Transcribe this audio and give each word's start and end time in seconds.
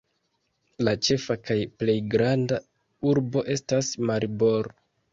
La 0.87 0.93
ĉefa 1.07 1.37
kaj 1.51 1.59
plej 1.83 1.97
granda 2.15 2.61
urbo 3.13 3.47
estas 3.59 3.95
Maribor. 4.09 4.77